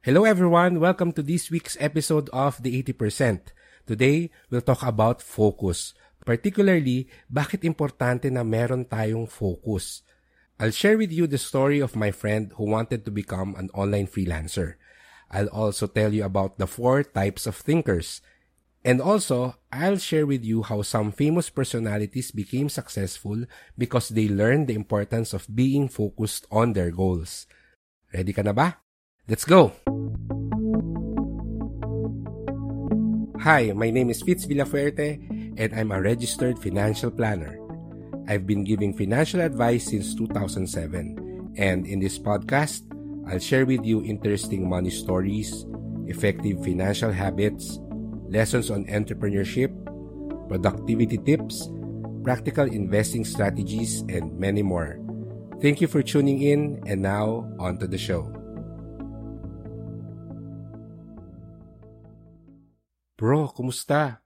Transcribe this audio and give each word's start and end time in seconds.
Hello 0.00 0.24
everyone, 0.24 0.80
welcome 0.80 1.12
to 1.12 1.20
this 1.20 1.50
week's 1.52 1.76
episode 1.78 2.32
of 2.32 2.56
The 2.64 2.72
80%. 2.72 3.52
Today, 3.84 4.32
we'll 4.48 4.64
talk 4.64 4.80
about 4.80 5.20
focus. 5.20 5.92
Particularly, 6.24 7.12
bakit 7.28 7.68
importante 7.68 8.32
na 8.32 8.40
meron 8.40 8.88
tayong 8.88 9.28
focus. 9.28 10.00
I'll 10.56 10.72
share 10.72 10.96
with 10.96 11.12
you 11.12 11.28
the 11.28 11.36
story 11.36 11.84
of 11.84 12.00
my 12.00 12.16
friend 12.16 12.48
who 12.56 12.72
wanted 12.72 13.04
to 13.04 13.12
become 13.12 13.52
an 13.60 13.68
online 13.76 14.08
freelancer. 14.08 14.80
I'll 15.28 15.52
also 15.52 15.84
tell 15.84 16.16
you 16.16 16.24
about 16.24 16.56
the 16.56 16.64
four 16.64 17.04
types 17.04 17.44
of 17.44 17.60
thinkers. 17.60 18.24
And 18.80 19.04
also, 19.04 19.60
I'll 19.68 20.00
share 20.00 20.24
with 20.24 20.48
you 20.48 20.64
how 20.64 20.80
some 20.80 21.12
famous 21.12 21.52
personalities 21.52 22.32
became 22.32 22.72
successful 22.72 23.44
because 23.76 24.08
they 24.08 24.32
learned 24.32 24.72
the 24.72 24.80
importance 24.80 25.36
of 25.36 25.44
being 25.52 25.92
focused 25.92 26.48
on 26.48 26.72
their 26.72 26.88
goals. 26.88 27.44
Ready 28.16 28.32
ka 28.32 28.40
na 28.40 28.56
ba? 28.56 28.80
Let's 29.30 29.46
go! 29.46 29.70
Hi, 33.46 33.70
my 33.70 33.86
name 33.94 34.10
is 34.10 34.26
Fitz 34.26 34.42
Villafuerte 34.42 35.22
and 35.54 35.70
I'm 35.70 35.92
a 35.92 36.02
registered 36.02 36.58
financial 36.58 37.12
planner. 37.12 37.54
I've 38.26 38.44
been 38.44 38.64
giving 38.64 38.90
financial 38.92 39.40
advice 39.40 39.86
since 39.86 40.16
2007 40.16 41.54
and 41.54 41.86
in 41.86 42.00
this 42.00 42.18
podcast, 42.18 42.82
I'll 43.30 43.38
share 43.38 43.64
with 43.66 43.86
you 43.86 44.02
interesting 44.02 44.68
money 44.68 44.90
stories, 44.90 45.64
effective 46.10 46.58
financial 46.64 47.12
habits, 47.12 47.78
lessons 48.26 48.68
on 48.68 48.84
entrepreneurship, 48.86 49.70
productivity 50.48 51.18
tips, 51.18 51.70
practical 52.24 52.66
investing 52.66 53.24
strategies, 53.24 54.00
and 54.10 54.36
many 54.40 54.62
more. 54.62 54.98
Thank 55.62 55.80
you 55.80 55.86
for 55.86 56.02
tuning 56.02 56.42
in 56.42 56.82
and 56.84 57.00
now 57.00 57.46
on 57.60 57.78
to 57.78 57.86
the 57.86 57.96
show. 57.96 58.39
Bro, 63.20 63.52
kumusta? 63.52 64.24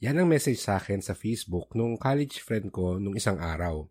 Yan 0.00 0.16
ang 0.16 0.32
message 0.32 0.56
sa 0.56 0.80
akin 0.80 1.04
sa 1.04 1.12
Facebook 1.12 1.76
nung 1.76 2.00
college 2.00 2.40
friend 2.40 2.72
ko 2.72 2.96
nung 2.96 3.12
isang 3.12 3.36
araw. 3.36 3.84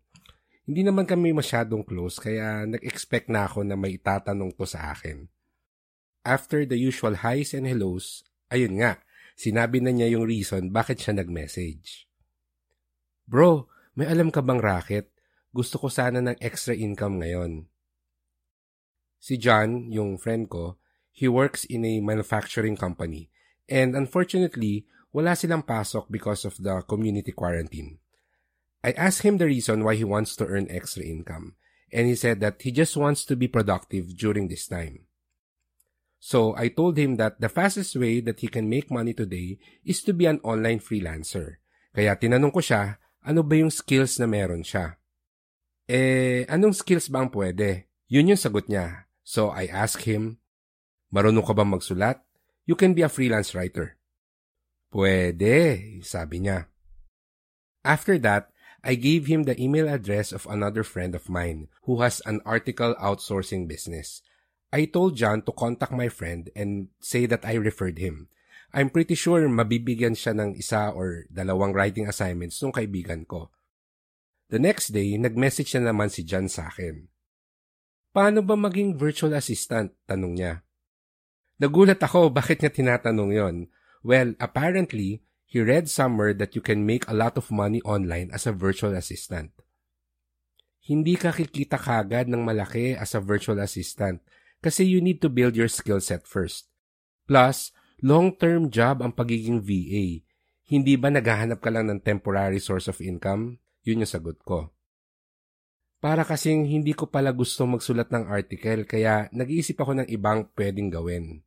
Hindi 0.66 0.82
naman 0.82 1.06
kami 1.06 1.30
masyadong 1.30 1.86
close 1.86 2.18
kaya 2.18 2.66
nag-expect 2.66 3.30
na 3.30 3.46
ako 3.46 3.62
na 3.62 3.78
may 3.78 4.02
itatanong 4.02 4.50
to 4.58 4.66
sa 4.66 4.90
akin. 4.90 5.30
After 6.26 6.66
the 6.66 6.74
usual 6.74 7.22
highs 7.22 7.54
and 7.54 7.70
hellos, 7.70 8.26
ayun 8.50 8.82
nga, 8.82 8.98
sinabi 9.38 9.78
na 9.78 9.94
niya 9.94 10.18
yung 10.18 10.26
reason 10.26 10.74
bakit 10.74 11.06
siya 11.06 11.14
nag-message. 11.14 12.10
Bro, 13.30 13.70
may 13.94 14.10
alam 14.10 14.34
ka 14.34 14.42
bang 14.42 14.58
racket? 14.58 15.14
Gusto 15.54 15.78
ko 15.78 15.86
sana 15.86 16.18
ng 16.18 16.34
extra 16.42 16.74
income 16.74 17.22
ngayon. 17.22 17.70
Si 19.22 19.38
John, 19.38 19.86
yung 19.86 20.18
friend 20.18 20.50
ko, 20.50 20.82
he 21.14 21.30
works 21.30 21.62
in 21.70 21.86
a 21.86 22.02
manufacturing 22.02 22.74
company 22.74 23.30
And 23.70 23.94
unfortunately, 23.94 24.84
wala 25.14 25.38
silang 25.38 25.62
pasok 25.62 26.10
because 26.10 26.42
of 26.42 26.58
the 26.58 26.82
community 26.90 27.30
quarantine. 27.30 28.02
I 28.82 28.90
asked 28.98 29.22
him 29.22 29.38
the 29.38 29.46
reason 29.46 29.86
why 29.86 29.94
he 29.94 30.02
wants 30.02 30.34
to 30.42 30.48
earn 30.50 30.66
extra 30.66 31.06
income, 31.06 31.54
and 31.94 32.10
he 32.10 32.18
said 32.18 32.42
that 32.42 32.58
he 32.66 32.74
just 32.74 32.96
wants 32.98 33.22
to 33.30 33.38
be 33.38 33.46
productive 33.46 34.16
during 34.18 34.50
this 34.50 34.66
time. 34.66 35.06
So 36.20 36.52
I 36.56 36.68
told 36.68 36.98
him 37.00 37.16
that 37.16 37.40
the 37.40 37.48
fastest 37.48 37.96
way 37.96 38.20
that 38.20 38.40
he 38.40 38.48
can 38.48 38.68
make 38.68 38.92
money 38.92 39.14
today 39.14 39.56
is 39.84 40.02
to 40.04 40.12
be 40.12 40.26
an 40.26 40.40
online 40.44 40.80
freelancer. 40.80 41.60
Kaya 41.96 42.16
tinanong 42.16 42.52
ko 42.52 42.60
siya, 42.60 43.00
ano 43.24 43.40
ba 43.44 43.54
yung 43.56 43.72
skills 43.72 44.20
na 44.20 44.28
meron 44.28 44.64
siya? 44.64 45.00
Eh, 45.88 46.44
anong 46.48 46.76
skills 46.76 47.08
ba 47.08 47.24
ang 47.24 47.32
pwede? 47.32 47.88
Yun 48.08 48.36
yung 48.36 48.40
sagot 48.40 48.68
niya. 48.68 49.10
So 49.24 49.48
I 49.48 49.68
asked 49.68 50.04
him, 50.04 50.40
marunong 51.12 51.44
ka 51.44 51.56
ba 51.56 51.64
magsulat? 51.64 52.20
You 52.66 52.74
can 52.74 52.94
be 52.94 53.02
a 53.02 53.12
freelance 53.12 53.54
writer. 53.54 53.96
Pwede, 54.90 56.02
sabi 56.02 56.42
niya. 56.42 56.66
After 57.86 58.18
that, 58.20 58.50
I 58.80 58.96
gave 58.96 59.28
him 59.28 59.44
the 59.44 59.56
email 59.60 59.88
address 59.88 60.32
of 60.32 60.48
another 60.48 60.82
friend 60.82 61.14
of 61.14 61.28
mine 61.28 61.68
who 61.84 62.00
has 62.00 62.24
an 62.24 62.40
article 62.48 62.96
outsourcing 62.96 63.68
business. 63.68 64.24
I 64.72 64.86
told 64.86 65.16
John 65.16 65.42
to 65.44 65.52
contact 65.52 65.92
my 65.92 66.08
friend 66.08 66.48
and 66.56 66.88
say 67.00 67.26
that 67.26 67.44
I 67.44 67.60
referred 67.60 67.98
him. 67.98 68.28
I'm 68.70 68.88
pretty 68.88 69.18
sure 69.18 69.42
mabibigyan 69.50 70.14
siya 70.14 70.32
ng 70.32 70.54
isa 70.54 70.94
or 70.94 71.26
dalawang 71.26 71.74
writing 71.74 72.06
assignments 72.06 72.62
nung 72.62 72.70
kaibigan 72.70 73.26
ko. 73.26 73.50
The 74.50 74.62
next 74.62 74.94
day, 74.94 75.18
nag-message 75.18 75.74
na 75.78 75.90
naman 75.90 76.10
si 76.10 76.22
John 76.22 76.46
sa 76.46 76.70
akin. 76.70 77.10
Paano 78.10 78.42
ba 78.42 78.54
maging 78.58 78.98
virtual 78.98 79.34
assistant? 79.34 79.94
Tanong 80.06 80.34
niya. 80.38 80.62
Nagulat 81.60 82.00
ako 82.00 82.32
bakit 82.32 82.64
niya 82.64 82.72
tinatanong 82.72 83.30
yon. 83.36 83.56
Well, 84.00 84.32
apparently, 84.40 85.20
he 85.44 85.60
read 85.60 85.92
somewhere 85.92 86.32
that 86.32 86.56
you 86.56 86.64
can 86.64 86.88
make 86.88 87.04
a 87.04 87.12
lot 87.12 87.36
of 87.36 87.52
money 87.52 87.84
online 87.84 88.32
as 88.32 88.48
a 88.48 88.56
virtual 88.56 88.96
assistant. 88.96 89.52
Hindi 90.80 91.20
ka 91.20 91.36
kikita 91.36 91.76
kagad 91.76 92.32
ng 92.32 92.40
malaki 92.40 92.96
as 92.96 93.12
a 93.12 93.20
virtual 93.20 93.60
assistant 93.60 94.24
kasi 94.64 94.88
you 94.88 95.04
need 95.04 95.20
to 95.20 95.28
build 95.28 95.52
your 95.52 95.68
skill 95.68 96.00
set 96.00 96.24
first. 96.24 96.72
Plus, 97.28 97.76
long-term 98.00 98.72
job 98.72 99.04
ang 99.04 99.12
pagiging 99.12 99.60
VA. 99.60 100.24
Hindi 100.64 100.96
ba 100.96 101.12
naghahanap 101.12 101.60
ka 101.60 101.68
lang 101.68 101.92
ng 101.92 102.00
temporary 102.00 102.56
source 102.56 102.88
of 102.88 103.04
income? 103.04 103.60
Yun 103.84 104.08
yung 104.08 104.08
sagot 104.08 104.40
ko. 104.48 104.72
Para 106.00 106.24
kasing 106.24 106.64
hindi 106.64 106.96
ko 106.96 107.12
pala 107.12 107.36
gusto 107.36 107.68
magsulat 107.68 108.08
ng 108.08 108.32
article 108.32 108.88
kaya 108.88 109.28
nag-iisip 109.36 109.76
ako 109.76 110.00
ng 110.00 110.08
ibang 110.08 110.48
pwedeng 110.56 110.88
gawin. 110.88 111.44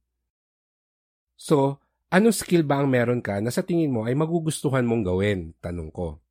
So, 1.35 1.81
anong 2.13 2.37
skill 2.37 2.63
ba 2.63 2.81
ang 2.81 2.89
meron 2.89 3.21
ka 3.21 3.41
na 3.41 3.49
sa 3.49 3.65
tingin 3.65 3.91
mo 3.91 4.05
ay 4.05 4.13
magugustuhan 4.13 4.85
mong 4.85 5.03
gawin? 5.03 5.57
Tanong 5.59 5.89
ko. 5.89 6.23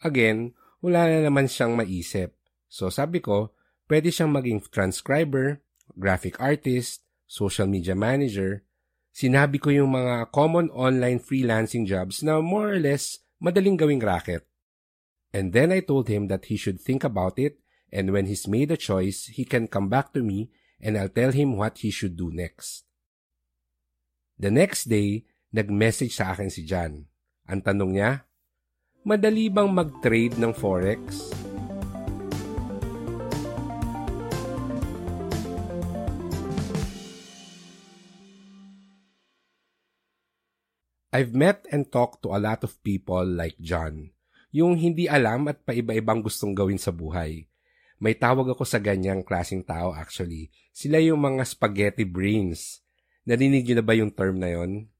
Again, 0.00 0.56
wala 0.80 1.04
na 1.08 1.28
naman 1.28 1.44
siyang 1.44 1.76
maisip. 1.76 2.32
So 2.70 2.88
sabi 2.88 3.20
ko, 3.20 3.52
pwede 3.90 4.08
siyang 4.08 4.32
maging 4.32 4.64
transcriber, 4.72 5.60
graphic 5.98 6.40
artist, 6.40 7.04
social 7.28 7.68
media 7.68 7.92
manager. 7.92 8.64
Sinabi 9.12 9.60
ko 9.60 9.68
yung 9.74 9.92
mga 9.92 10.32
common 10.32 10.72
online 10.72 11.20
freelancing 11.20 11.84
jobs 11.84 12.24
na 12.24 12.40
more 12.40 12.72
or 12.72 12.80
less 12.80 13.20
madaling 13.42 13.76
gawing 13.76 14.00
racket. 14.00 14.46
And 15.34 15.52
then 15.52 15.70
I 15.70 15.84
told 15.84 16.08
him 16.08 16.26
that 16.32 16.48
he 16.48 16.56
should 16.56 16.80
think 16.80 17.04
about 17.04 17.38
it 17.38 17.60
and 17.92 18.14
when 18.14 18.26
he's 18.26 18.46
made 18.46 18.70
a 18.70 18.78
choice, 18.78 19.30
he 19.34 19.44
can 19.44 19.66
come 19.66 19.90
back 19.90 20.14
to 20.14 20.22
me 20.22 20.50
and 20.80 20.96
I'll 20.96 21.12
tell 21.12 21.30
him 21.30 21.58
what 21.58 21.82
he 21.82 21.90
should 21.90 22.16
do 22.16 22.30
next. 22.32 22.86
The 24.40 24.48
next 24.48 24.88
day, 24.88 25.28
nag-message 25.52 26.16
sa 26.16 26.32
akin 26.32 26.48
si 26.48 26.64
John. 26.64 27.04
Ang 27.44 27.60
tanong 27.60 27.92
niya, 27.92 28.24
madali 29.04 29.52
bang 29.52 29.68
mag-trade 29.68 30.40
ng 30.40 30.56
Forex? 30.56 31.28
I've 41.12 41.36
met 41.36 41.68
and 41.68 41.92
talked 41.92 42.24
to 42.24 42.32
a 42.32 42.40
lot 42.40 42.64
of 42.64 42.80
people 42.80 43.28
like 43.28 43.60
John, 43.60 44.08
yung 44.56 44.80
hindi 44.80 45.04
alam 45.04 45.52
at 45.52 45.68
paiba-ibang 45.68 46.24
gustong 46.24 46.56
gawin 46.56 46.80
sa 46.80 46.96
buhay. 46.96 47.44
May 48.00 48.16
tawag 48.16 48.56
ako 48.56 48.64
sa 48.64 48.80
ganyang 48.80 49.20
klasing 49.20 49.68
tao 49.68 49.92
actually. 49.92 50.48
Sila 50.72 50.96
yung 50.96 51.20
mga 51.20 51.44
spaghetti 51.44 52.08
brains 52.08 52.80
Narinig 53.30 53.70
niyo 53.70 53.78
na 53.78 53.86
ba 53.86 53.94
yung 53.94 54.10
term 54.10 54.42
na 54.42 54.50
yon? 54.50 54.90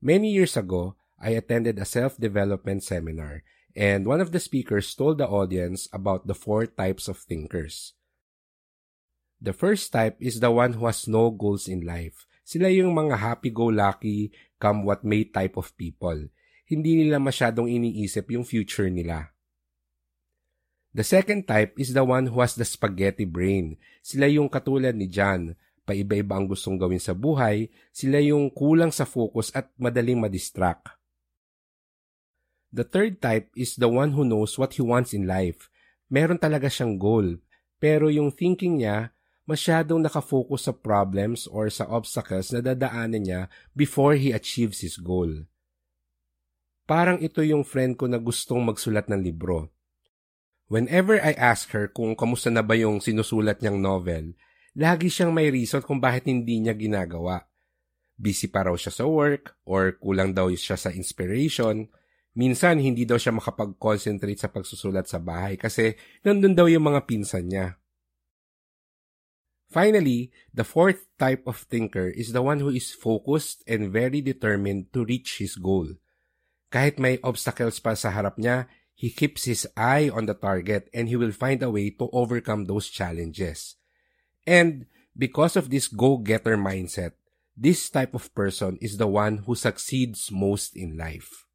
Many 0.00 0.32
years 0.32 0.56
ago, 0.56 0.96
I 1.20 1.36
attended 1.36 1.76
a 1.76 1.84
self-development 1.84 2.80
seminar 2.80 3.44
and 3.76 4.08
one 4.08 4.24
of 4.24 4.32
the 4.32 4.40
speakers 4.40 4.96
told 4.96 5.20
the 5.20 5.28
audience 5.28 5.84
about 5.92 6.24
the 6.24 6.32
four 6.32 6.64
types 6.64 7.04
of 7.04 7.20
thinkers. 7.20 7.92
The 9.36 9.52
first 9.52 9.92
type 9.92 10.16
is 10.16 10.40
the 10.40 10.48
one 10.48 10.80
who 10.80 10.88
has 10.88 11.04
no 11.04 11.28
goals 11.28 11.68
in 11.68 11.84
life. 11.84 12.24
Sila 12.40 12.72
yung 12.72 12.96
mga 12.96 13.20
happy-go-lucky, 13.20 14.32
come 14.56 14.88
what 14.88 15.04
may 15.04 15.28
type 15.28 15.60
of 15.60 15.76
people. 15.76 16.32
Hindi 16.64 17.04
nila 17.04 17.20
masyadong 17.20 17.68
iniisip 17.68 18.32
yung 18.32 18.48
future 18.48 18.88
nila. 18.88 19.36
The 20.96 21.04
second 21.04 21.44
type 21.44 21.76
is 21.76 21.92
the 21.92 22.06
one 22.06 22.32
who 22.32 22.40
has 22.40 22.56
the 22.56 22.64
spaghetti 22.64 23.28
brain. 23.28 23.76
Sila 24.00 24.24
yung 24.24 24.48
katulad 24.48 24.96
ni 24.96 25.12
John. 25.12 25.52
Paiba-iba 25.84 26.40
ang 26.40 26.48
gustong 26.48 26.80
gawin 26.80 27.00
sa 27.00 27.12
buhay, 27.12 27.68
sila 27.92 28.16
yung 28.16 28.48
kulang 28.48 28.88
sa 28.88 29.04
focus 29.04 29.52
at 29.52 29.68
madaling 29.76 30.16
madistract. 30.16 30.96
The 32.74 32.88
third 32.88 33.20
type 33.20 33.52
is 33.54 33.76
the 33.76 33.86
one 33.86 34.16
who 34.16 34.24
knows 34.24 34.56
what 34.56 34.74
he 34.74 34.82
wants 34.82 35.12
in 35.12 35.28
life. 35.28 35.68
Meron 36.08 36.40
talaga 36.40 36.72
siyang 36.72 36.96
goal, 36.96 37.38
pero 37.76 38.08
yung 38.08 38.32
thinking 38.32 38.80
niya 38.80 39.14
masyadong 39.44 40.00
nakafocus 40.00 40.66
sa 40.66 40.72
problems 40.72 41.44
or 41.46 41.68
sa 41.68 41.84
obstacles 41.84 42.48
na 42.48 42.64
dadaanan 42.64 43.22
niya 43.22 43.42
before 43.76 44.16
he 44.16 44.32
achieves 44.32 44.80
his 44.80 44.96
goal. 44.96 45.44
Parang 46.88 47.20
ito 47.20 47.44
yung 47.44 47.64
friend 47.64 47.96
ko 47.96 48.08
na 48.08 48.16
gustong 48.16 48.64
magsulat 48.64 49.08
ng 49.08 49.20
libro. 49.20 49.68
Whenever 50.68 51.20
I 51.20 51.36
ask 51.36 51.72
her 51.76 51.92
kung 51.92 52.16
kamusta 52.16 52.48
na 52.48 52.64
ba 52.64 52.72
yung 52.72 53.00
sinusulat 53.04 53.60
niyang 53.60 53.80
novel, 53.84 54.32
lagi 54.74 55.06
siyang 55.10 55.30
may 55.30 55.50
reason 55.50 55.82
kung 55.82 56.02
bakit 56.02 56.26
hindi 56.26 56.58
niya 56.58 56.74
ginagawa. 56.74 57.46
Busy 58.14 58.46
pa 58.46 58.66
raw 58.66 58.74
siya 58.78 58.94
sa 58.94 59.04
work 59.06 59.58
or 59.66 59.98
kulang 59.98 60.34
daw 60.34 60.46
siya 60.50 60.78
sa 60.78 60.94
inspiration. 60.94 61.90
Minsan 62.34 62.82
hindi 62.82 63.06
daw 63.06 63.18
siya 63.18 63.34
makapag-concentrate 63.34 64.38
sa 64.38 64.50
pagsusulat 64.50 65.06
sa 65.06 65.22
bahay 65.22 65.54
kasi 65.54 65.94
nandun 66.26 66.54
daw 66.54 66.66
yung 66.66 66.86
mga 66.90 67.06
pinsan 67.06 67.46
niya. 67.46 67.78
Finally, 69.70 70.30
the 70.54 70.62
fourth 70.62 71.10
type 71.18 71.42
of 71.50 71.66
thinker 71.66 72.06
is 72.06 72.30
the 72.30 72.42
one 72.42 72.62
who 72.62 72.70
is 72.70 72.94
focused 72.94 73.66
and 73.66 73.90
very 73.90 74.22
determined 74.22 74.90
to 74.94 75.02
reach 75.02 75.42
his 75.42 75.58
goal. 75.58 75.98
Kahit 76.70 76.98
may 76.98 77.18
obstacles 77.22 77.78
pa 77.82 77.98
sa 77.98 78.14
harap 78.14 78.38
niya, 78.38 78.70
he 78.94 79.10
keeps 79.10 79.46
his 79.50 79.66
eye 79.74 80.06
on 80.10 80.26
the 80.30 80.34
target 80.34 80.86
and 80.94 81.10
he 81.10 81.18
will 81.18 81.34
find 81.34 81.62
a 81.62 81.70
way 81.70 81.90
to 81.90 82.06
overcome 82.14 82.66
those 82.70 82.86
challenges. 82.86 83.74
And 84.46 84.84
because 85.16 85.56
of 85.56 85.70
this 85.70 85.88
go-getter 85.88 86.56
mindset, 86.56 87.12
this 87.56 87.88
type 87.88 88.14
of 88.14 88.34
person 88.34 88.76
is 88.80 88.98
the 88.98 89.06
one 89.06 89.38
who 89.48 89.54
succeeds 89.54 90.28
most 90.30 90.76
in 90.76 90.98
life. 90.98 91.46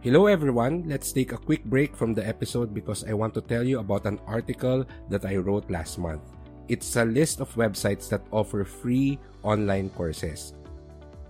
Hello 0.00 0.26
everyone, 0.26 0.82
let's 0.88 1.12
take 1.12 1.30
a 1.30 1.38
quick 1.38 1.62
break 1.64 1.94
from 1.94 2.12
the 2.12 2.26
episode 2.26 2.74
because 2.74 3.04
I 3.04 3.12
want 3.12 3.34
to 3.34 3.40
tell 3.40 3.62
you 3.62 3.78
about 3.78 4.06
an 4.06 4.18
article 4.26 4.84
that 5.10 5.24
I 5.24 5.36
wrote 5.36 5.70
last 5.70 5.98
month. 5.98 6.22
It's 6.66 6.96
a 6.96 7.04
list 7.04 7.38
of 7.40 7.54
websites 7.54 8.08
that 8.08 8.26
offer 8.32 8.64
free 8.64 9.20
online 9.44 9.90
courses. 9.90 10.54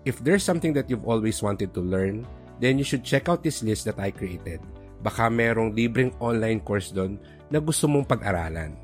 If 0.07 0.25
there's 0.25 0.43
something 0.43 0.73
that 0.73 0.89
you've 0.89 1.05
always 1.05 1.43
wanted 1.43 1.75
to 1.75 1.81
learn, 1.81 2.27
then 2.63 2.79
you 2.79 2.87
should 2.87 3.03
check 3.03 3.27
out 3.27 3.43
this 3.43 3.67
list 3.67 3.91
that 3.91 3.99
I 3.99 4.15
created. 4.15 4.63
Baka 5.03 5.27
merong 5.27 5.75
libreng 5.75 6.15
online 6.23 6.63
course 6.63 6.95
doon 6.95 7.19
na 7.51 7.59
gusto 7.59 7.91
mong 7.91 8.07
pag-aralan. 8.07 8.79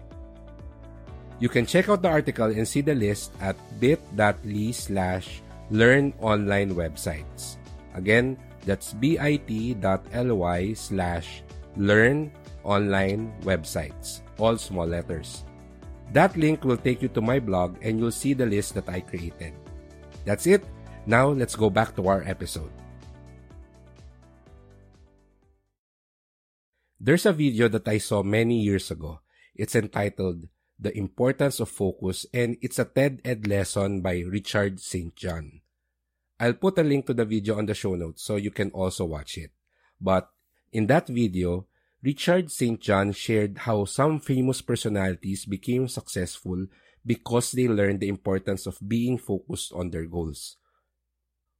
You 1.38 1.46
can 1.46 1.70
check 1.70 1.86
out 1.86 2.02
the 2.02 2.10
article 2.10 2.50
and 2.50 2.66
see 2.66 2.82
the 2.82 2.98
list 2.98 3.30
at 3.38 3.54
bit.ly 3.78 4.74
slash 4.74 5.38
learn 5.70 6.10
online 6.18 6.74
websites. 6.74 7.62
Again, 7.94 8.34
That's 8.68 8.92
bit.ly 8.92 10.62
slash 10.74 11.28
learn 11.80 12.30
online 12.64 13.32
websites, 13.40 14.20
all 14.36 14.60
small 14.60 14.84
letters. 14.84 15.44
That 16.12 16.36
link 16.36 16.64
will 16.64 16.76
take 16.76 17.00
you 17.00 17.08
to 17.16 17.24
my 17.24 17.40
blog 17.40 17.80
and 17.80 17.96
you'll 17.96 18.12
see 18.12 18.36
the 18.36 18.44
list 18.44 18.76
that 18.76 18.88
I 18.88 19.00
created. 19.00 19.56
That's 20.24 20.44
it. 20.44 20.68
Now 21.06 21.32
let's 21.32 21.56
go 21.56 21.70
back 21.70 21.96
to 21.96 22.08
our 22.08 22.24
episode. 22.28 22.68
There's 27.00 27.26
a 27.26 27.32
video 27.32 27.68
that 27.68 27.86
I 27.86 27.98
saw 27.98 28.24
many 28.24 28.58
years 28.58 28.90
ago. 28.90 29.20
It's 29.54 29.76
entitled 29.76 30.48
The 30.80 30.90
Importance 30.98 31.60
of 31.60 31.70
Focus 31.70 32.26
and 32.34 32.58
it's 32.60 32.80
a 32.80 32.84
TED 32.84 33.22
Ed 33.24 33.46
lesson 33.46 34.00
by 34.00 34.18
Richard 34.26 34.80
St. 34.80 35.14
John. 35.14 35.62
I'll 36.40 36.58
put 36.58 36.76
a 36.76 36.82
link 36.82 37.06
to 37.06 37.14
the 37.14 37.24
video 37.24 37.56
on 37.56 37.66
the 37.66 37.74
show 37.74 37.94
notes 37.94 38.24
so 38.24 38.34
you 38.34 38.50
can 38.50 38.70
also 38.70 39.04
watch 39.04 39.38
it. 39.38 39.52
But 40.00 40.28
in 40.72 40.88
that 40.88 41.06
video, 41.06 41.66
Richard 42.02 42.50
St. 42.50 42.80
John 42.80 43.12
shared 43.12 43.58
how 43.58 43.84
some 43.84 44.18
famous 44.18 44.60
personalities 44.60 45.46
became 45.46 45.86
successful 45.86 46.66
because 47.06 47.52
they 47.52 47.68
learned 47.68 48.00
the 48.00 48.08
importance 48.08 48.66
of 48.66 48.82
being 48.82 49.18
focused 49.18 49.72
on 49.72 49.90
their 49.90 50.06
goals. 50.06 50.56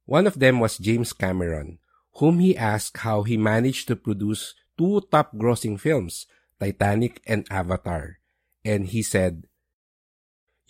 One 0.03 0.27
of 0.27 0.39
them 0.39 0.59
was 0.59 0.77
James 0.77 1.13
Cameron, 1.13 1.79
whom 2.15 2.39
he 2.39 2.57
asked 2.57 2.97
how 2.97 3.23
he 3.23 3.37
managed 3.37 3.87
to 3.87 3.95
produce 3.95 4.53
two 4.79 5.03
top 5.11 5.35
grossing 5.35 5.75
films, 5.75 6.23
Titanic 6.55 7.19
and 7.27 7.43
Avatar. 7.51 8.23
And 8.63 8.87
he 8.87 9.03
said, 9.03 9.43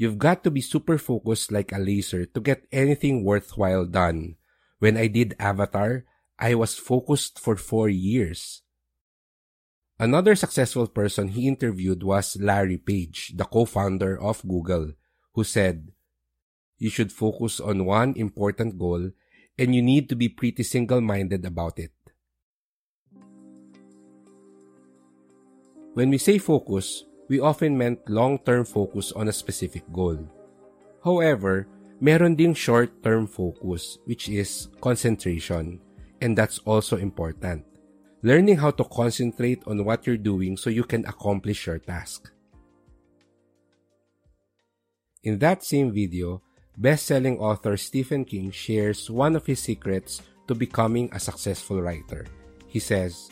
You've 0.01 0.17
got 0.17 0.43
to 0.43 0.49
be 0.49 0.65
super 0.65 0.97
focused 0.97 1.51
like 1.51 1.69
a 1.71 1.77
laser 1.77 2.25
to 2.25 2.39
get 2.41 2.65
anything 2.71 3.23
worthwhile 3.23 3.85
done. 3.85 4.41
When 4.79 4.97
I 4.97 5.05
did 5.05 5.35
Avatar, 5.37 6.05
I 6.39 6.55
was 6.55 6.73
focused 6.73 7.37
for 7.37 7.55
four 7.55 7.89
years. 7.89 8.63
Another 9.99 10.33
successful 10.39 10.87
person 10.87 11.35
he 11.35 11.51
interviewed 11.51 12.01
was 12.01 12.39
Larry 12.39 12.77
Page, 12.77 13.35
the 13.35 13.43
co-founder 13.43 14.15
of 14.15 14.47
Google, 14.47 14.95
who 15.35 15.43
said, 15.43 15.91
You 16.79 16.89
should 16.89 17.11
focus 17.11 17.59
on 17.59 17.83
one 17.85 18.15
important 18.15 18.79
goal 18.79 19.11
and 19.59 19.75
you 19.75 19.83
need 19.83 20.07
to 20.07 20.15
be 20.15 20.31
pretty 20.31 20.63
single-minded 20.63 21.43
about 21.43 21.77
it. 21.77 21.91
When 25.93 26.09
we 26.09 26.17
say 26.17 26.37
focus, 26.37 27.05
we 27.29 27.39
often 27.39 27.77
meant 27.77 28.09
long-term 28.09 28.65
focus 28.65 29.11
on 29.11 29.27
a 29.27 29.33
specific 29.33 29.83
goal. 29.91 30.17
However, 31.03 31.67
meron 31.99 32.35
ding 32.35 32.53
short-term 32.53 33.27
focus 33.27 33.97
which 34.05 34.29
is 34.29 34.69
concentration 34.81 35.81
and 36.21 36.37
that's 36.37 36.59
also 36.59 36.97
important. 36.97 37.65
Learning 38.21 38.57
how 38.57 38.71
to 38.71 38.83
concentrate 38.83 39.63
on 39.65 39.83
what 39.85 40.05
you're 40.05 40.19
doing 40.19 40.57
so 40.57 40.69
you 40.69 40.83
can 40.83 41.05
accomplish 41.05 41.67
your 41.67 41.79
task. 41.79 42.31
In 45.23 45.39
that 45.39 45.63
same 45.63 45.91
video, 45.91 46.41
best-selling 46.77 47.39
author 47.39 47.77
Stephen 47.77 48.25
King 48.25 48.51
shares 48.51 49.09
one 49.09 49.35
of 49.35 49.45
his 49.45 49.59
secrets 49.59 50.21
to 50.47 50.55
becoming 50.55 51.09
a 51.13 51.19
successful 51.19 51.81
writer. 51.81 52.25
He 52.67 52.79
says, 52.79 53.31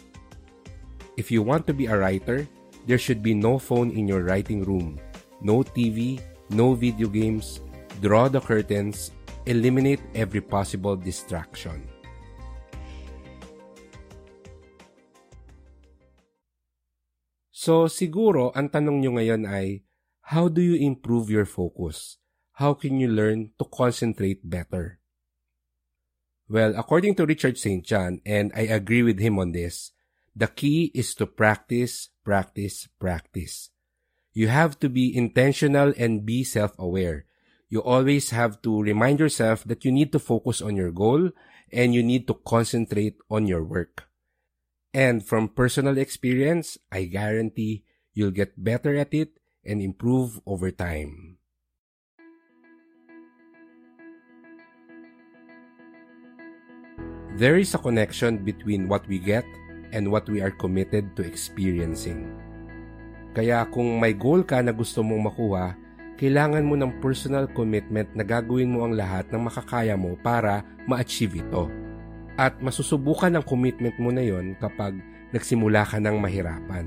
If 1.18 1.34
you 1.34 1.42
want 1.42 1.66
to 1.66 1.74
be 1.74 1.90
a 1.90 1.98
writer, 1.98 2.46
There 2.88 2.96
should 2.96 3.20
be 3.20 3.36
no 3.36 3.60
phone 3.60 3.92
in 3.92 4.08
your 4.08 4.24
writing 4.24 4.64
room, 4.64 4.96
no 5.44 5.60
TV, 5.60 6.24
no 6.56 6.72
video 6.72 7.12
games. 7.12 7.60
Draw 8.00 8.32
the 8.32 8.40
curtains, 8.40 9.12
eliminate 9.44 10.00
every 10.16 10.40
possible 10.40 10.96
distraction. 10.96 11.84
So 17.52 17.92
siguro 17.92 18.56
ang 18.56 18.72
tanong 18.72 19.04
nyo 19.04 19.20
ngayon 19.20 19.44
ay, 19.44 19.84
how 20.32 20.48
do 20.48 20.64
you 20.64 20.80
improve 20.80 21.28
your 21.28 21.44
focus? 21.44 22.16
How 22.64 22.72
can 22.72 23.04
you 23.04 23.12
learn 23.12 23.52
to 23.60 23.68
concentrate 23.68 24.48
better? 24.48 25.04
Well, 26.48 26.72
according 26.80 27.20
to 27.20 27.28
Richard 27.28 27.60
St. 27.60 27.84
John, 27.84 28.24
and 28.24 28.56
I 28.56 28.72
agree 28.72 29.04
with 29.04 29.20
him 29.20 29.36
on 29.36 29.52
this, 29.52 29.92
the 30.38 30.46
key 30.46 30.94
is 30.94 31.18
to 31.18 31.26
practice, 31.26 32.14
practice, 32.22 32.86
practice. 33.02 33.74
You 34.38 34.54
have 34.54 34.78
to 34.86 34.88
be 34.88 35.10
intentional 35.10 35.98
and 35.98 36.30
be 36.30 36.46
self-aware. 36.46 37.26
You 37.74 37.82
always 37.82 38.30
have 38.30 38.62
to 38.62 38.86
remind 38.86 39.20
yourself 39.20 39.66
that 39.66 39.84
you 39.84 39.92
need 39.92 40.14
to 40.14 40.22
focus 40.22 40.62
on 40.62 40.78
your 40.78 40.94
goal 40.94 41.34
and 41.74 41.98
you 41.98 42.04
need 42.06 42.30
to 42.30 42.38
concentrate 42.46 43.18
on 43.34 43.50
your 43.50 43.66
work. 43.66 44.06
And 44.94 45.26
from 45.26 45.50
personal 45.50 45.98
experience, 45.98 46.78
I 46.92 47.10
guarantee 47.10 47.84
you'll 48.14 48.30
get 48.30 48.64
better 48.64 48.96
at 48.96 49.18
it 49.18 49.42
and 49.66 49.82
improve 49.82 50.40
over 50.46 50.70
time. 50.70 51.42
There 57.38 57.58
is 57.58 57.74
a 57.74 57.82
connection 57.82 58.46
between 58.46 58.88
what 58.88 59.08
we 59.10 59.18
get 59.18 59.46
and 59.92 60.08
what 60.08 60.26
we 60.28 60.40
are 60.44 60.54
committed 60.54 61.14
to 61.16 61.24
experiencing. 61.24 62.28
Kaya 63.36 63.68
kung 63.70 64.02
may 64.02 64.18
goal 64.18 64.42
ka 64.42 64.64
na 64.64 64.74
gusto 64.74 65.06
mong 65.06 65.30
makuha, 65.30 65.78
kailangan 66.18 66.66
mo 66.66 66.74
ng 66.74 66.98
personal 66.98 67.46
commitment 67.54 68.10
na 68.18 68.26
gagawin 68.26 68.74
mo 68.74 68.88
ang 68.88 68.98
lahat 68.98 69.30
ng 69.30 69.46
makakaya 69.46 69.94
mo 69.94 70.18
para 70.20 70.66
ma-achieve 70.90 71.46
ito. 71.46 71.70
At 72.38 72.58
masusubukan 72.62 73.34
ang 73.38 73.46
commitment 73.46 73.94
mo 74.02 74.10
na 74.10 74.26
yon 74.26 74.58
kapag 74.58 74.98
nagsimula 75.30 75.86
ka 75.86 76.02
ng 76.02 76.18
mahirapan. 76.18 76.86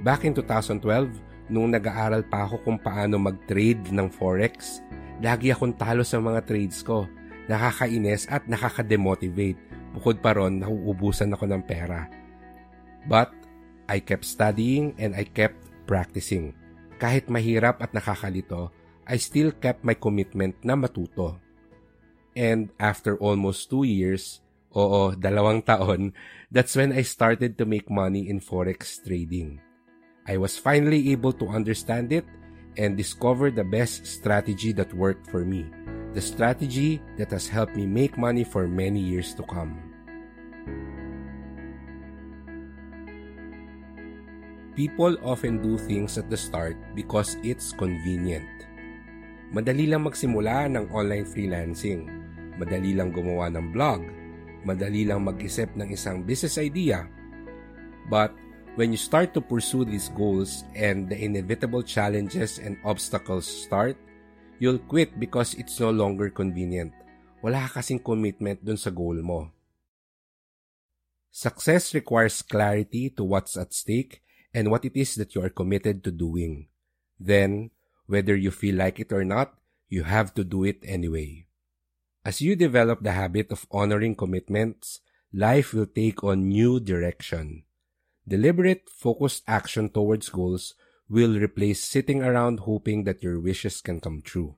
Back 0.00 0.24
in 0.26 0.34
2012, 0.34 1.52
nung 1.52 1.70
nag-aaral 1.70 2.24
pa 2.26 2.48
ako 2.48 2.62
kung 2.66 2.78
paano 2.80 3.20
mag-trade 3.20 3.92
ng 3.92 4.08
Forex, 4.08 4.80
Lagi 5.20 5.52
akong 5.52 5.76
talo 5.76 6.00
sa 6.00 6.16
mga 6.16 6.40
trades 6.48 6.80
ko. 6.80 7.04
Nakakainis 7.50 8.30
at 8.30 8.46
nakaka-demotivate. 8.46 9.58
Bukod 9.98 10.22
pa 10.22 10.38
ron, 10.38 10.62
nauubusan 10.62 11.34
ako 11.34 11.50
ng 11.50 11.62
pera. 11.66 12.06
But, 13.10 13.34
I 13.90 13.98
kept 13.98 14.22
studying 14.22 14.94
and 15.02 15.18
I 15.18 15.26
kept 15.26 15.58
practicing. 15.90 16.54
Kahit 17.02 17.26
mahirap 17.26 17.82
at 17.82 17.90
nakakalito, 17.90 18.70
I 19.02 19.18
still 19.18 19.50
kept 19.50 19.82
my 19.82 19.98
commitment 19.98 20.54
na 20.62 20.78
matuto. 20.78 21.42
And 22.38 22.70
after 22.78 23.18
almost 23.18 23.66
two 23.66 23.82
years, 23.82 24.38
oo, 24.70 25.18
dalawang 25.18 25.66
taon, 25.66 26.14
that's 26.54 26.78
when 26.78 26.94
I 26.94 27.02
started 27.02 27.58
to 27.58 27.66
make 27.66 27.90
money 27.90 28.30
in 28.30 28.38
forex 28.38 29.02
trading. 29.02 29.58
I 30.22 30.38
was 30.38 30.54
finally 30.54 31.10
able 31.10 31.34
to 31.42 31.50
understand 31.50 32.14
it 32.14 32.22
and 32.78 32.94
discover 32.94 33.50
the 33.50 33.66
best 33.66 34.06
strategy 34.06 34.70
that 34.78 34.94
worked 34.94 35.26
for 35.26 35.42
me. 35.42 35.66
The 36.10 36.18
strategy 36.18 36.98
that 37.22 37.30
has 37.30 37.46
helped 37.46 37.78
me 37.78 37.86
make 37.86 38.18
money 38.18 38.42
for 38.42 38.66
many 38.66 38.98
years 38.98 39.30
to 39.38 39.46
come. 39.46 39.78
People 44.74 45.14
often 45.22 45.62
do 45.62 45.78
things 45.78 46.18
at 46.18 46.26
the 46.26 46.36
start 46.36 46.74
because 46.98 47.38
it's 47.46 47.70
convenient. 47.70 48.48
Madali 49.54 49.86
lang 49.86 50.02
magsimula 50.02 50.66
ng 50.74 50.90
online 50.90 51.26
freelancing. 51.26 52.10
Madali 52.58 52.94
lang 52.94 53.14
gumawa 53.14 53.46
ng 53.50 53.70
blog. 53.70 54.02
Madali 54.66 55.06
lang 55.06 55.22
mag-isip 55.22 55.70
ng 55.78 55.94
isang 55.94 56.26
business 56.26 56.58
idea. 56.58 57.06
But 58.10 58.34
when 58.74 58.90
you 58.90 58.98
start 58.98 59.30
to 59.34 59.42
pursue 59.42 59.86
these 59.86 60.10
goals 60.10 60.66
and 60.74 61.06
the 61.06 61.18
inevitable 61.18 61.86
challenges 61.86 62.58
and 62.58 62.78
obstacles 62.82 63.46
start, 63.46 63.94
you'll 64.60 64.84
quit 64.84 65.18
because 65.18 65.56
it's 65.56 65.80
no 65.80 65.90
longer 65.90 66.30
convenient. 66.30 66.92
Wala 67.42 67.66
ka 67.66 67.80
kasing 67.80 68.04
commitment 68.04 68.60
dun 68.60 68.76
sa 68.76 68.92
goal 68.92 69.18
mo. 69.24 69.48
Success 71.32 71.96
requires 71.96 72.44
clarity 72.44 73.08
to 73.16 73.24
what's 73.24 73.56
at 73.56 73.72
stake 73.72 74.20
and 74.52 74.68
what 74.70 74.84
it 74.84 74.94
is 74.94 75.16
that 75.16 75.34
you 75.34 75.40
are 75.40 75.50
committed 75.50 76.04
to 76.04 76.12
doing. 76.12 76.68
Then, 77.18 77.70
whether 78.06 78.36
you 78.36 78.50
feel 78.52 78.76
like 78.76 79.00
it 79.00 79.10
or 79.10 79.24
not, 79.24 79.56
you 79.88 80.04
have 80.04 80.34
to 80.34 80.44
do 80.44 80.62
it 80.64 80.84
anyway. 80.84 81.46
As 82.24 82.42
you 82.42 82.54
develop 82.54 83.00
the 83.00 83.16
habit 83.16 83.50
of 83.50 83.66
honoring 83.70 84.14
commitments, 84.14 85.00
life 85.32 85.72
will 85.72 85.86
take 85.86 86.22
on 86.22 86.50
new 86.50 86.78
direction. 86.78 87.64
Deliberate, 88.28 88.90
focused 88.90 89.42
action 89.48 89.88
towards 89.88 90.28
goals 90.28 90.74
will 91.10 91.36
replace 91.36 91.82
sitting 91.82 92.22
around 92.22 92.60
hoping 92.60 93.02
that 93.02 93.22
your 93.22 93.40
wishes 93.40 93.82
can 93.82 93.98
come 93.98 94.22
true. 94.22 94.54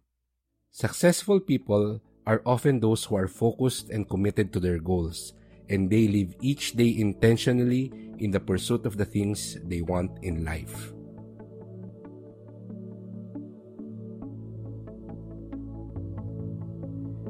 Successful 0.71 1.41
people 1.41 2.01
are 2.27 2.43
often 2.45 2.79
those 2.79 3.05
who 3.05 3.17
are 3.17 3.27
focused 3.27 3.89
and 3.89 4.09
committed 4.09 4.53
to 4.53 4.61
their 4.61 4.79
goals, 4.79 5.33
and 5.69 5.89
they 5.89 6.07
live 6.07 6.37
each 6.41 6.73
day 6.77 6.95
intentionally 6.95 7.91
in 8.19 8.31
the 8.31 8.41
pursuit 8.41 8.85
of 8.85 8.99
the 8.99 9.05
things 9.05 9.57
they 9.65 9.81
want 9.81 10.13
in 10.23 10.45
life. 10.45 10.93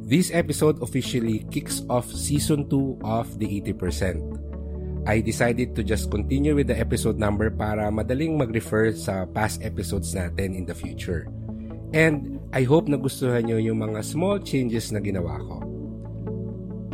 This 0.02 0.30
episode 0.34 0.82
officially 0.82 1.46
kicks 1.50 1.80
off 1.88 2.10
season 2.10 2.68
2 2.68 2.98
of 3.02 3.38
the 3.38 3.46
80%. 3.62 4.41
I 5.06 5.20
decided 5.20 5.74
to 5.74 5.82
just 5.82 6.10
continue 6.10 6.54
with 6.54 6.70
the 6.70 6.78
episode 6.78 7.18
number 7.18 7.50
para 7.50 7.90
madaling 7.90 8.38
mag-refer 8.38 8.94
sa 8.94 9.26
past 9.26 9.62
episodes 9.66 10.14
natin 10.14 10.54
in 10.54 10.64
the 10.64 10.74
future. 10.74 11.26
And 11.92 12.38
I 12.54 12.62
hope 12.62 12.86
nagustuhan 12.86 13.50
nyo 13.50 13.58
yung 13.58 13.82
mga 13.82 14.00
small 14.06 14.38
changes 14.38 14.94
na 14.94 15.02
ginawa 15.02 15.42
ko. 15.42 15.56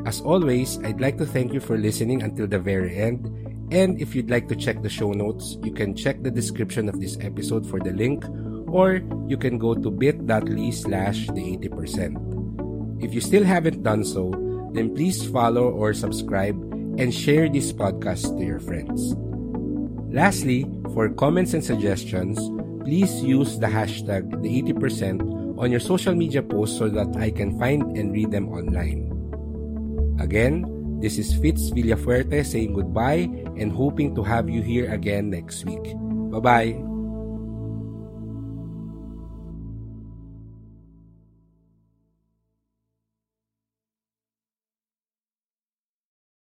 As 0.08 0.24
always, 0.24 0.80
I'd 0.88 1.04
like 1.04 1.20
to 1.20 1.28
thank 1.28 1.52
you 1.52 1.60
for 1.60 1.76
listening 1.76 2.24
until 2.24 2.48
the 2.48 2.58
very 2.58 2.96
end 2.96 3.28
And 3.70 4.00
if 4.00 4.14
you'd 4.14 4.30
like 4.30 4.48
to 4.48 4.56
check 4.56 4.80
the 4.80 4.88
show 4.88 5.12
notes, 5.12 5.58
you 5.62 5.72
can 5.72 5.94
check 5.94 6.22
the 6.22 6.30
description 6.30 6.88
of 6.88 7.00
this 7.00 7.18
episode 7.20 7.68
for 7.68 7.78
the 7.78 7.92
link 7.92 8.24
or 8.68 9.00
you 9.28 9.36
can 9.36 9.58
go 9.58 9.74
to 9.74 9.90
bit.ly 9.90 10.70
slash 10.70 11.26
the 11.28 11.58
80%. 11.68 13.04
If 13.04 13.12
you 13.12 13.20
still 13.20 13.44
haven't 13.44 13.82
done 13.82 14.04
so, 14.04 14.32
then 14.72 14.94
please 14.94 15.24
follow 15.28 15.68
or 15.68 15.92
subscribe 15.92 16.56
and 16.98 17.14
share 17.14 17.48
this 17.48 17.72
podcast 17.72 18.36
to 18.36 18.44
your 18.44 18.60
friends. 18.60 19.14
Lastly, 20.12 20.66
for 20.92 21.08
comments 21.08 21.54
and 21.54 21.64
suggestions, 21.64 22.36
please 22.84 23.22
use 23.22 23.58
the 23.58 23.68
hashtag 23.70 24.28
the 24.42 24.50
80% 24.74 25.22
on 25.58 25.70
your 25.70 25.80
social 25.80 26.14
media 26.14 26.42
posts 26.42 26.76
so 26.76 26.88
that 26.88 27.14
I 27.16 27.30
can 27.30 27.58
find 27.58 27.96
and 27.96 28.12
read 28.12 28.30
them 28.30 28.50
online. 28.50 29.06
Again, 30.20 30.74
This 30.98 31.16
is 31.16 31.30
Fitz 31.30 31.70
Villafuerte 31.70 32.44
saying 32.44 32.74
goodbye 32.74 33.30
and 33.54 33.70
hoping 33.70 34.16
to 34.16 34.22
have 34.24 34.50
you 34.50 34.62
here 34.62 34.90
again 34.90 35.30
next 35.30 35.64
week. 35.64 35.94
Bye-bye! 36.34 36.87